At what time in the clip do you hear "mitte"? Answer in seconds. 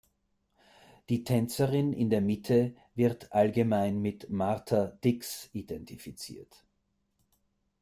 2.21-2.73